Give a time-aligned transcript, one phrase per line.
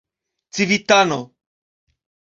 [0.53, 1.19] civitano